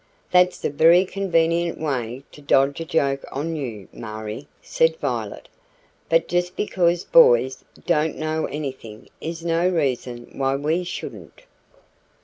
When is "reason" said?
9.69-10.31